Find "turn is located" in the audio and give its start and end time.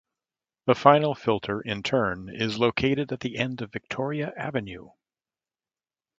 1.83-3.11